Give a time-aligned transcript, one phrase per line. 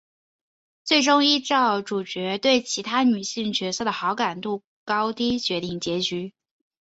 [0.83, 6.33] 最终依照主角对其他女性角色的好感度高低决定结局。